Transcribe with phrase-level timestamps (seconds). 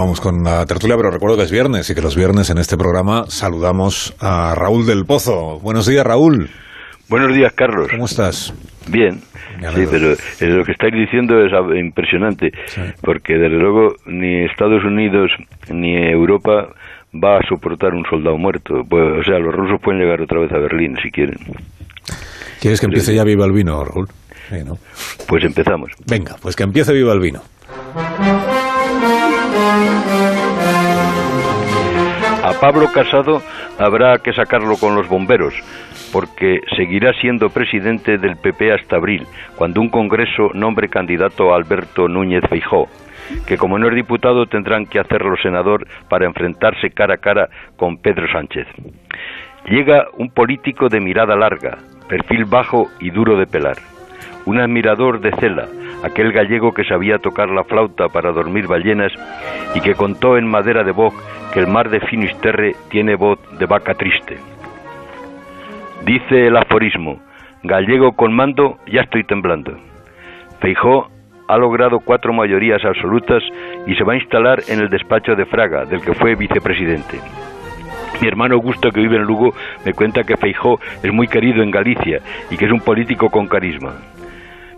[0.00, 2.78] Vamos con la tertulia, pero recuerdo que es viernes y que los viernes en este
[2.78, 5.60] programa saludamos a Raúl del Pozo.
[5.60, 6.48] Buenos días, Raúl.
[7.10, 7.88] Buenos días, Carlos.
[7.90, 8.54] ¿Cómo estás?
[8.88, 9.20] Bien.
[9.74, 10.14] Sí, pero
[10.56, 12.50] lo que estáis diciendo es impresionante,
[13.02, 15.32] porque desde luego ni Estados Unidos
[15.70, 16.68] ni Europa
[17.22, 18.76] va a soportar un soldado muerto.
[18.88, 21.36] Pues, o sea, los rusos pueden llegar otra vez a Berlín si quieren.
[22.58, 24.08] ¿Quieres que empiece ya Viva el Vino, Raúl?
[25.28, 25.90] Pues empezamos.
[26.06, 27.42] Venga, pues que empiece Viva el Vino.
[32.42, 33.42] A Pablo Casado
[33.78, 35.54] habrá que sacarlo con los bomberos,
[36.12, 42.08] porque seguirá siendo presidente del PP hasta abril, cuando un Congreso nombre candidato a Alberto
[42.08, 42.88] Núñez Feijó,
[43.46, 47.98] que como no es diputado tendrán que hacerlo senador para enfrentarse cara a cara con
[47.98, 48.66] Pedro Sánchez.
[49.66, 53.76] Llega un político de mirada larga, perfil bajo y duro de pelar,
[54.46, 55.68] un admirador de Cela,
[56.02, 59.12] aquel gallego que sabía tocar la flauta para dormir ballenas
[59.74, 61.14] y que contó en madera de boj
[61.52, 64.36] que el mar de Finisterre tiene voz de vaca triste.
[66.04, 67.20] Dice el aforismo,
[67.62, 69.76] gallego con mando, ya estoy temblando.
[70.60, 71.08] Feijó
[71.48, 73.42] ha logrado cuatro mayorías absolutas
[73.86, 77.18] y se va a instalar en el despacho de Fraga, del que fue vicepresidente.
[78.20, 79.52] Mi hermano Augusto, que vive en Lugo,
[79.84, 83.48] me cuenta que Feijó es muy querido en Galicia y que es un político con
[83.48, 83.94] carisma.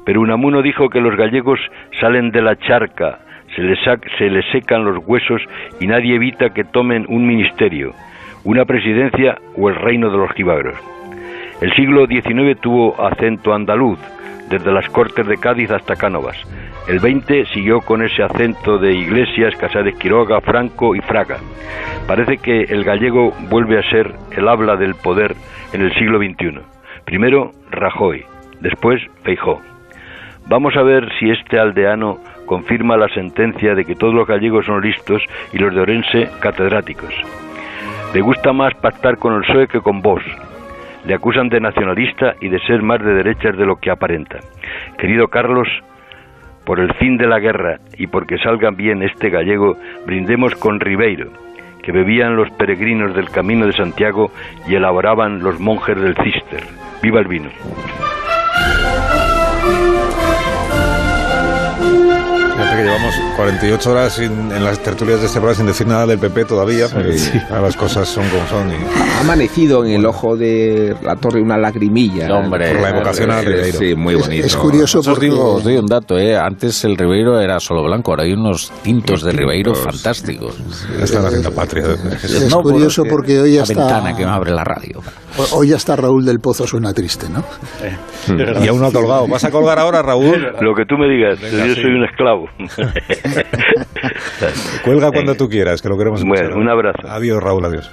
[0.05, 1.61] Pero Unamuno dijo que los gallegos
[2.00, 3.20] salen de la charca,
[3.55, 3.78] se les,
[4.19, 5.42] se les secan los huesos
[5.81, 7.92] y nadie evita que tomen un ministerio,
[8.44, 10.77] una presidencia o el reino de los jibagros.
[11.61, 13.98] El siglo XIX tuvo acento andaluz,
[14.50, 16.37] desde las Cortes de Cádiz hasta Cánovas.
[16.89, 21.39] El XX siguió con ese acento de Iglesias, Casares Quiroga, Franco y Fraga.
[22.09, 25.34] Parece que el gallego vuelve a ser el habla del poder
[25.72, 26.59] en el siglo XXI.
[27.05, 28.25] Primero Rajoy,
[28.61, 29.61] después Feijó.
[30.48, 34.83] Vamos a ver si este aldeano confirma la sentencia de que todos los gallegos son
[34.83, 37.15] listos y los de Orense catedráticos.
[38.12, 40.23] Le gusta más pactar con el PSOE que con vos.
[41.07, 44.39] Le acusan de nacionalista y de ser más de derechas de lo que aparenta.
[44.99, 45.69] Querido Carlos,
[46.65, 51.31] por el fin de la guerra y porque salga bien este gallego, brindemos con Ribeiro,
[51.83, 54.31] que bebían los peregrinos del Camino de Santiago
[54.69, 56.65] y elaboraban los monjes del Cister.
[57.03, 57.49] ¡Viva el vino!
[62.82, 66.44] Que llevamos 48 horas en las tertulias de este programa sin decir nada del PP
[66.44, 66.87] todavía,
[67.50, 68.72] las cosas son como son.
[69.16, 72.34] Ha amanecido en el ojo de la torre una lagrimilla.
[72.34, 73.78] Hombre, por la evocación al Ribeiro.
[73.78, 74.47] Sí, muy bonito.
[74.47, 75.31] Es, curioso porque...
[75.31, 76.37] os doy un dato, ¿eh?
[76.37, 80.54] antes el Ribeiro era solo blanco, ahora hay unos tintos de Ribeiro fantásticos.
[81.00, 81.84] Están haciendo patria.
[82.22, 83.75] Es, curioso porque hoy ya está...
[83.75, 85.03] La ventana que me abre la radio.
[85.53, 87.43] Hoy ya está Raúl del Pozo, suena triste, ¿no?
[88.62, 89.26] Y aún no ha colgado.
[89.28, 90.41] ¿Vas a colgar ahora, Raúl?
[90.60, 92.47] Lo que tú me digas, yo soy un esclavo.
[94.84, 96.47] Cuelga cuando tú quieras, que lo queremos escuchar.
[96.47, 97.09] Bueno, un abrazo.
[97.09, 97.91] Adiós, Raúl, adiós.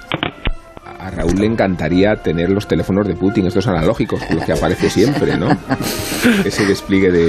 [1.00, 5.38] A Raúl le encantaría tener los teléfonos de Putin, estos analógicos, los que aparece siempre,
[5.38, 5.48] ¿no?
[6.44, 7.18] Ese despliegue de